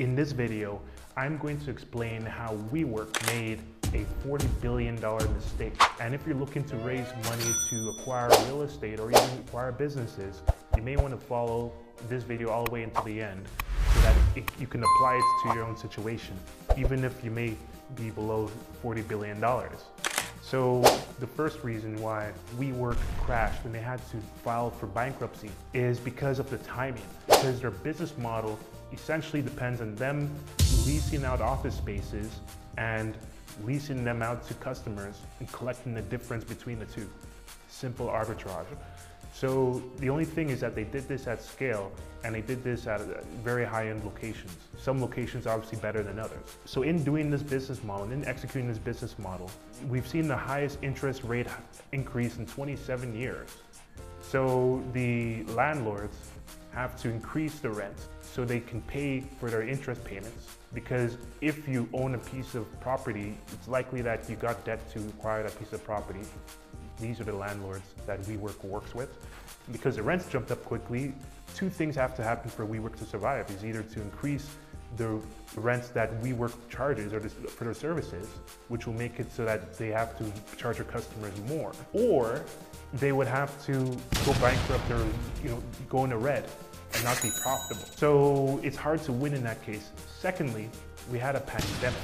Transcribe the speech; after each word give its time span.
In 0.00 0.16
this 0.16 0.32
video, 0.32 0.80
I'm 1.16 1.38
going 1.38 1.60
to 1.60 1.70
explain 1.70 2.22
how 2.22 2.56
WeWork 2.72 3.24
made 3.28 3.60
a 3.92 4.04
$40 4.26 4.44
billion 4.60 4.96
mistake. 5.32 5.80
And 6.00 6.12
if 6.16 6.26
you're 6.26 6.34
looking 6.34 6.64
to 6.64 6.76
raise 6.78 7.06
money 7.22 7.52
to 7.70 7.90
acquire 7.90 8.28
real 8.46 8.62
estate 8.62 8.98
or 8.98 9.10
even 9.10 9.38
acquire 9.46 9.70
businesses, 9.70 10.42
you 10.76 10.82
may 10.82 10.96
want 10.96 11.10
to 11.10 11.26
follow 11.26 11.72
this 12.08 12.24
video 12.24 12.48
all 12.50 12.64
the 12.64 12.72
way 12.72 12.82
until 12.82 13.04
the 13.04 13.22
end 13.22 13.46
so 13.94 14.00
that 14.00 14.16
it, 14.34 14.50
you 14.58 14.66
can 14.66 14.82
apply 14.82 15.14
it 15.14 15.48
to 15.48 15.54
your 15.54 15.64
own 15.64 15.76
situation, 15.76 16.36
even 16.76 17.04
if 17.04 17.22
you 17.22 17.30
may 17.30 17.56
be 17.94 18.10
below 18.10 18.50
$40 18.82 19.06
billion. 19.06 19.40
So 20.46 20.82
the 21.20 21.26
first 21.26 21.64
reason 21.64 22.00
why 22.02 22.30
WeWork 22.58 22.98
crashed 23.22 23.64
and 23.64 23.74
they 23.74 23.80
had 23.80 23.98
to 24.10 24.18
file 24.44 24.70
for 24.70 24.86
bankruptcy 24.86 25.50
is 25.72 25.98
because 25.98 26.38
of 26.38 26.50
the 26.50 26.58
timing, 26.58 27.02
because 27.26 27.62
their 27.62 27.70
business 27.70 28.12
model 28.18 28.58
essentially 28.92 29.40
depends 29.40 29.80
on 29.80 29.94
them 29.94 30.30
leasing 30.84 31.24
out 31.24 31.40
office 31.40 31.74
spaces 31.74 32.30
and 32.76 33.16
leasing 33.64 34.04
them 34.04 34.20
out 34.20 34.46
to 34.46 34.54
customers 34.54 35.16
and 35.40 35.50
collecting 35.50 35.94
the 35.94 36.02
difference 36.02 36.44
between 36.44 36.78
the 36.78 36.86
two. 36.86 37.08
Simple 37.68 38.08
arbitrage. 38.08 38.66
So 39.34 39.82
the 39.98 40.08
only 40.10 40.24
thing 40.24 40.50
is 40.50 40.60
that 40.60 40.76
they 40.76 40.84
did 40.84 41.08
this 41.08 41.26
at 41.26 41.42
scale 41.42 41.90
and 42.22 42.36
they 42.36 42.40
did 42.40 42.62
this 42.62 42.86
at 42.86 43.00
uh, 43.00 43.20
very 43.42 43.64
high-end 43.64 44.04
locations. 44.04 44.56
Some 44.78 45.00
locations 45.00 45.48
obviously 45.48 45.78
better 45.80 46.04
than 46.04 46.20
others. 46.20 46.56
So 46.66 46.82
in 46.82 47.02
doing 47.02 47.30
this 47.30 47.42
business 47.42 47.82
model, 47.82 48.12
in 48.12 48.24
executing 48.26 48.68
this 48.68 48.78
business 48.78 49.18
model, 49.18 49.50
we've 49.88 50.06
seen 50.06 50.28
the 50.28 50.36
highest 50.36 50.78
interest 50.82 51.24
rate 51.24 51.48
increase 51.90 52.36
in 52.36 52.46
27 52.46 53.12
years. 53.12 53.48
So 54.20 54.84
the 54.92 55.42
landlords 55.46 56.16
have 56.72 56.96
to 57.02 57.10
increase 57.10 57.58
the 57.58 57.70
rent 57.70 57.96
so 58.22 58.44
they 58.44 58.60
can 58.60 58.82
pay 58.82 59.24
for 59.40 59.50
their 59.50 59.62
interest 59.62 60.04
payments. 60.04 60.56
Because 60.72 61.18
if 61.40 61.66
you 61.66 61.88
own 61.92 62.14
a 62.14 62.18
piece 62.18 62.54
of 62.54 62.66
property, 62.80 63.36
it's 63.52 63.66
likely 63.66 64.00
that 64.02 64.30
you 64.30 64.36
got 64.36 64.64
debt 64.64 64.88
to 64.92 65.00
acquire 65.00 65.42
that 65.42 65.58
piece 65.58 65.72
of 65.72 65.84
property. 65.84 66.20
These 67.00 67.20
are 67.20 67.24
the 67.24 67.34
landlords 67.34 67.84
that 68.06 68.22
WeWork 68.22 68.64
works 68.64 68.94
with. 68.94 69.10
Because 69.72 69.96
the 69.96 70.02
rents 70.02 70.28
jumped 70.28 70.50
up 70.50 70.64
quickly, 70.64 71.14
two 71.54 71.70
things 71.70 71.96
have 71.96 72.14
to 72.16 72.22
happen 72.22 72.50
for 72.50 72.66
WeWork 72.66 72.96
to 72.96 73.04
survive. 73.04 73.50
Is 73.50 73.64
either 73.64 73.82
to 73.82 74.00
increase 74.00 74.48
the 74.96 75.20
rents 75.56 75.88
that 75.88 76.22
WeWork 76.22 76.52
charges 76.68 77.12
or 77.12 77.20
for 77.20 77.64
their 77.64 77.74
services, 77.74 78.28
which 78.68 78.86
will 78.86 78.94
make 78.94 79.18
it 79.18 79.32
so 79.32 79.44
that 79.44 79.76
they 79.78 79.88
have 79.88 80.16
to 80.18 80.56
charge 80.56 80.76
their 80.76 80.84
customers 80.84 81.32
more, 81.48 81.72
or 81.92 82.42
they 82.94 83.12
would 83.12 83.26
have 83.26 83.64
to 83.66 83.72
go 84.24 84.32
bankrupt 84.40 84.90
or 84.90 85.04
you 85.42 85.50
know 85.50 85.62
go 85.88 86.04
into 86.04 86.16
red 86.16 86.48
and 86.94 87.04
not 87.04 87.20
be 87.22 87.30
profitable. 87.42 87.86
So 87.96 88.60
it's 88.62 88.76
hard 88.76 89.02
to 89.02 89.12
win 89.12 89.34
in 89.34 89.42
that 89.44 89.62
case. 89.64 89.90
Secondly, 90.20 90.70
we 91.10 91.18
had 91.18 91.34
a 91.34 91.40
pandemic, 91.40 91.98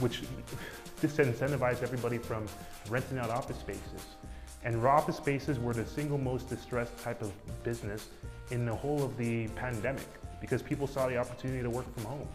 which 0.00 0.22
disincentivized 1.00 1.82
everybody 1.82 2.18
from 2.18 2.46
renting 2.90 3.18
out 3.18 3.30
office 3.30 3.58
spaces. 3.58 4.16
And 4.64 4.84
office 4.84 5.16
spaces 5.16 5.58
were 5.58 5.74
the 5.74 5.86
single 5.86 6.18
most 6.18 6.48
distressed 6.48 6.96
type 6.98 7.20
of 7.20 7.32
business 7.62 8.08
in 8.50 8.64
the 8.64 8.74
whole 8.74 9.02
of 9.02 9.16
the 9.16 9.48
pandemic 9.48 10.06
because 10.40 10.62
people 10.62 10.86
saw 10.86 11.08
the 11.08 11.16
opportunity 11.16 11.62
to 11.62 11.70
work 11.70 11.92
from 11.94 12.04
home. 12.04 12.28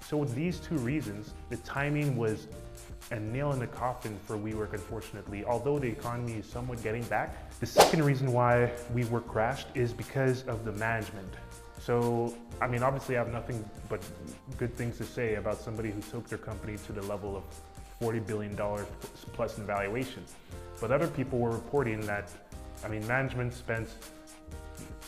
So 0.00 0.16
with 0.16 0.34
these 0.34 0.58
two 0.58 0.78
reasons, 0.78 1.34
the 1.50 1.56
timing 1.58 2.16
was 2.16 2.46
a 3.10 3.20
nail 3.20 3.52
in 3.52 3.58
the 3.58 3.66
coffin 3.66 4.18
for 4.26 4.36
WeWork, 4.38 4.72
unfortunately, 4.72 5.44
although 5.44 5.78
the 5.78 5.88
economy 5.88 6.34
is 6.34 6.46
somewhat 6.46 6.82
getting 6.82 7.02
back. 7.04 7.50
The 7.60 7.66
second 7.66 8.02
reason 8.04 8.32
why 8.32 8.70
WeWork 8.94 9.26
crashed 9.26 9.68
is 9.74 9.92
because 9.92 10.44
of 10.44 10.64
the 10.64 10.72
management. 10.72 11.32
So, 11.78 12.34
I 12.60 12.66
mean, 12.66 12.82
obviously 12.82 13.16
I 13.16 13.18
have 13.24 13.32
nothing 13.32 13.68
but 13.88 14.00
good 14.56 14.74
things 14.76 14.96
to 14.98 15.04
say 15.04 15.34
about 15.34 15.58
somebody 15.58 15.90
who 15.90 16.00
took 16.02 16.28
their 16.28 16.38
company 16.38 16.76
to 16.86 16.92
the 16.92 17.02
level 17.02 17.36
of 17.36 17.44
$40 18.00 18.26
billion 18.26 18.56
plus 19.32 19.58
in 19.58 19.66
valuation. 19.66 20.24
But 20.80 20.92
other 20.92 21.08
people 21.08 21.38
were 21.38 21.50
reporting 21.50 22.00
that, 22.02 22.30
I 22.84 22.88
mean, 22.88 23.06
management 23.06 23.52
spent 23.52 23.88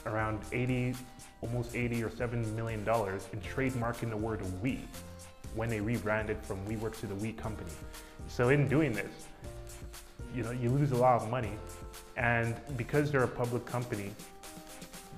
around 0.06 0.41
80, 0.53 0.95
almost 1.43 1.75
80 1.75 2.03
or 2.05 2.11
7 2.11 2.56
million 2.56 2.84
dollars 2.84 3.28
in 3.33 3.41
trademarking 3.41 4.11
the 4.11 4.17
word 4.17 4.41
we 4.62 4.81
when 5.55 5.69
they 5.69 5.81
rebranded 5.81 6.39
from 6.43 6.65
WeWork 6.67 6.99
to 7.00 7.06
the 7.06 7.15
We 7.17 7.33
Company. 7.33 7.71
So 8.28 8.50
in 8.50 8.69
doing 8.69 8.93
this, 8.93 9.11
you 10.34 10.43
know, 10.43 10.53
you 10.53 10.71
lose 10.71 10.93
a 10.93 10.97
lot 10.97 11.21
of 11.21 11.31
money. 11.31 11.53
And 12.16 12.55
because 12.77 13.11
they're 13.11 13.25
a 13.25 13.28
public 13.28 13.65
company, 13.66 14.12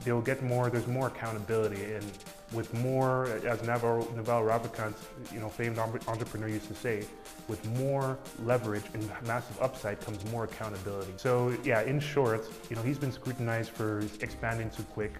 they'll 0.04 0.22
get 0.22 0.43
more, 0.43 0.71
there's 0.71 0.87
more 0.87 1.09
accountability. 1.09 1.94
And 1.94 2.04
with 2.53 2.73
more, 2.75 3.27
as 3.47 3.63
Naval, 3.63 4.11
Naval 4.15 4.43
Ravikant, 4.43 4.95
you 5.33 5.41
know, 5.41 5.49
famed 5.49 5.79
entrepreneur 5.79 6.49
used 6.49 6.69
to 6.69 6.75
say, 6.75 7.05
with 7.49 7.65
more 7.79 8.19
leverage 8.45 8.85
and 8.95 9.11
massive 9.27 9.61
upside 9.61 10.01
comes 10.01 10.25
more 10.31 10.45
accountability. 10.45 11.13
So 11.17 11.57
yeah, 11.65 11.83
in 11.83 12.01
short, 12.01 12.47
you 12.71 12.77
know, 12.77 12.83
he's 12.83 12.99
been 12.99 13.13
scrutinized 13.13 13.71
for 13.71 14.01
expanding 14.21 14.71
too 14.71 14.85
quick 14.85 15.13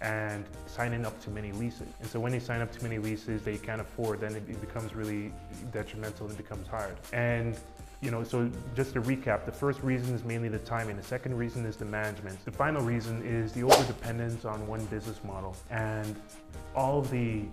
and 0.00 0.44
signing 0.66 1.04
up 1.04 1.22
too 1.22 1.30
many 1.30 1.52
leases. 1.52 1.88
And 2.00 2.08
so 2.08 2.18
when 2.18 2.32
they 2.32 2.38
sign 2.38 2.60
up 2.60 2.72
too 2.72 2.82
many 2.82 2.98
leases 2.98 3.42
they 3.42 3.58
can't 3.58 3.80
afford, 3.80 4.20
then 4.20 4.34
it 4.34 4.60
becomes 4.60 4.94
really 4.94 5.32
detrimental 5.72 6.26
and 6.26 6.34
it 6.34 6.42
becomes 6.42 6.66
hard. 6.66 6.96
And 7.12 7.58
you 8.00 8.10
know, 8.10 8.24
so 8.24 8.50
just 8.74 8.94
to 8.94 9.02
recap, 9.02 9.44
the 9.44 9.52
first 9.52 9.82
reason 9.82 10.14
is 10.14 10.24
mainly 10.24 10.48
the 10.48 10.58
timing. 10.58 10.96
The 10.96 11.02
second 11.02 11.36
reason 11.36 11.66
is 11.66 11.76
the 11.76 11.84
management. 11.84 12.42
The 12.44 12.50
final 12.50 12.82
reason 12.82 13.22
is 13.22 13.52
the 13.52 13.60
overdependence 13.60 14.46
on 14.46 14.66
one 14.66 14.84
business 14.86 15.20
model 15.22 15.54
and 15.70 16.16
all 16.74 17.02
the, 17.02 17.44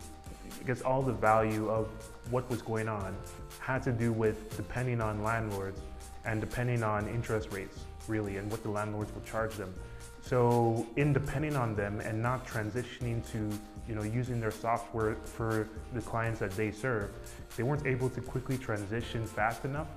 I 0.61 0.63
guess 0.65 0.81
all 0.81 1.01
the 1.01 1.13
value 1.13 1.69
of 1.69 1.89
what 2.31 2.49
was 2.49 2.61
going 2.61 2.87
on 2.87 3.15
had 3.59 3.83
to 3.83 3.91
do 3.91 4.13
with 4.13 4.55
depending 4.55 5.01
on 5.01 5.21
landlords 5.21 5.81
and 6.23 6.39
depending 6.39 6.81
on 6.81 7.07
interest 7.09 7.51
rates, 7.51 7.79
really, 8.07 8.37
and 8.37 8.49
what 8.49 8.63
the 8.63 8.69
landlords 8.69 9.13
would 9.13 9.25
charge 9.25 9.55
them. 9.55 9.73
So 10.21 10.87
in 10.95 11.11
depending 11.11 11.57
on 11.57 11.75
them 11.75 11.99
and 11.99 12.21
not 12.21 12.47
transitioning 12.47 13.25
to 13.31 13.49
you 13.87 13.95
know, 13.95 14.03
using 14.03 14.39
their 14.41 14.51
software 14.51 15.15
for 15.23 15.69
the 15.93 16.01
clients 16.01 16.39
that 16.39 16.51
they 16.51 16.71
serve, 16.71 17.11
they 17.55 17.63
weren't 17.63 17.85
able 17.85 18.09
to 18.09 18.21
quickly 18.21 18.57
transition 18.57 19.25
fast 19.25 19.63
enough 19.63 19.87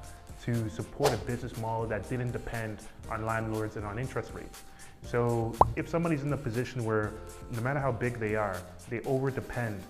to 0.45 0.69
support 0.71 1.13
a 1.13 1.17
business 1.19 1.57
model 1.59 1.87
that 1.87 2.09
didn't 2.09 2.33
depend 2.33 2.79
on 3.11 3.27
landlords 3.27 3.77
and 3.77 3.85
on 3.85 3.99
interest 3.99 4.33
rates. 4.35 4.63
So 5.03 5.55
if 5.77 5.89
somebody's 5.89 6.23
in 6.23 6.33
a 6.33 6.37
position 6.37 6.85
where 6.85 7.13
no 7.53 7.61
matter 7.61 7.81
how 7.81 7.93
big 7.93 8.19
they 8.19 8.37
are, 8.37 8.61
they 8.89 9.01
over 9.03 9.31
depend 9.31 9.83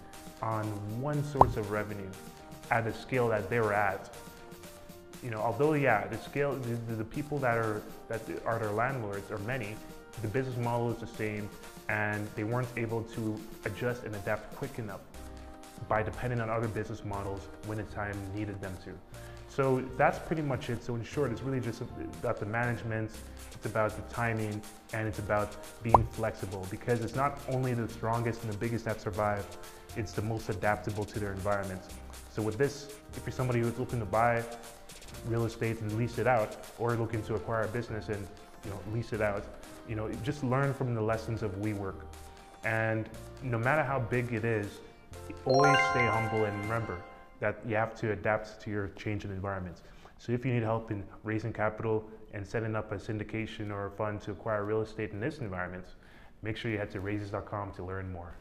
on 0.42 0.64
one 1.00 1.22
source 1.24 1.56
of 1.56 1.70
revenue 1.70 2.08
at 2.70 2.84
the 2.84 2.92
scale 2.92 3.28
that 3.28 3.50
they're 3.50 3.72
at, 3.72 4.14
you 5.22 5.30
know, 5.30 5.40
although 5.40 5.74
yeah, 5.74 6.06
the 6.06 6.16
scale, 6.18 6.54
the, 6.54 6.94
the 6.94 7.04
people 7.04 7.38
that 7.38 7.58
are 7.58 7.82
that 8.08 8.22
are 8.46 8.58
their 8.58 8.70
landlords 8.70 9.30
are 9.30 9.38
many, 9.40 9.76
the 10.22 10.28
business 10.28 10.56
model 10.56 10.90
is 10.90 10.98
the 10.98 11.06
same 11.06 11.48
and 11.88 12.26
they 12.36 12.44
weren't 12.44 12.68
able 12.76 13.02
to 13.02 13.38
adjust 13.64 14.04
and 14.04 14.14
adapt 14.14 14.54
quick 14.56 14.78
enough 14.78 15.00
by 15.88 16.02
depending 16.02 16.40
on 16.40 16.48
other 16.48 16.68
business 16.68 17.04
models 17.04 17.40
when 17.66 17.78
the 17.78 17.84
time 17.84 18.16
needed 18.34 18.60
them 18.60 18.76
to. 18.84 18.92
So 19.50 19.84
that's 19.96 20.18
pretty 20.20 20.42
much 20.42 20.70
it. 20.70 20.82
So 20.82 20.94
in 20.94 21.02
short, 21.02 21.32
it's 21.32 21.42
really 21.42 21.60
just 21.60 21.82
about 22.22 22.38
the 22.38 22.46
management, 22.46 23.10
it's 23.52 23.66
about 23.66 23.96
the 23.96 24.14
timing, 24.14 24.62
and 24.92 25.08
it's 25.08 25.18
about 25.18 25.56
being 25.82 26.06
flexible 26.12 26.66
because 26.70 27.02
it's 27.02 27.16
not 27.16 27.40
only 27.48 27.74
the 27.74 27.88
strongest 27.88 28.44
and 28.44 28.52
the 28.52 28.56
biggest 28.56 28.84
that 28.84 29.00
survive, 29.00 29.44
it's 29.96 30.12
the 30.12 30.22
most 30.22 30.48
adaptable 30.50 31.04
to 31.04 31.18
their 31.18 31.32
environment. 31.32 31.82
So 32.32 32.42
with 32.42 32.58
this, 32.58 32.94
if 33.16 33.22
you're 33.26 33.32
somebody 33.32 33.58
who's 33.58 33.76
looking 33.76 33.98
to 33.98 34.04
buy 34.06 34.44
real 35.26 35.44
estate 35.44 35.80
and 35.80 35.92
lease 35.98 36.18
it 36.18 36.28
out, 36.28 36.56
or 36.78 36.94
looking 36.94 37.22
to 37.24 37.34
acquire 37.34 37.64
a 37.64 37.68
business 37.68 38.08
and 38.08 38.24
you 38.64 38.70
know 38.70 38.78
lease 38.94 39.12
it 39.12 39.20
out, 39.20 39.44
you 39.88 39.96
know, 39.96 40.08
just 40.22 40.44
learn 40.44 40.72
from 40.72 40.94
the 40.94 41.02
lessons 41.02 41.42
of 41.42 41.50
WeWork. 41.56 41.96
And 42.62 43.08
no 43.42 43.58
matter 43.58 43.82
how 43.82 43.98
big 43.98 44.32
it 44.32 44.44
is, 44.44 44.78
always 45.44 45.76
stay 45.90 46.06
humble 46.06 46.44
and 46.44 46.56
remember 46.62 47.02
that 47.40 47.58
you 47.66 47.74
have 47.74 47.94
to 47.96 48.12
adapt 48.12 48.60
to 48.62 48.70
your 48.70 48.88
changing 48.96 49.30
environments. 49.30 49.82
So 50.18 50.32
if 50.32 50.44
you 50.44 50.52
need 50.52 50.62
help 50.62 50.90
in 50.90 51.02
raising 51.24 51.52
capital 51.52 52.08
and 52.32 52.46
setting 52.46 52.76
up 52.76 52.92
a 52.92 52.96
syndication 52.96 53.70
or 53.70 53.86
a 53.86 53.90
fund 53.90 54.20
to 54.22 54.30
acquire 54.32 54.64
real 54.64 54.82
estate 54.82 55.10
in 55.12 55.20
this 55.20 55.38
environment, 55.38 55.86
make 56.42 56.56
sure 56.56 56.70
you 56.70 56.78
head 56.78 56.90
to 56.90 57.00
raises.com 57.00 57.72
to 57.72 57.84
learn 57.84 58.12
more. 58.12 58.34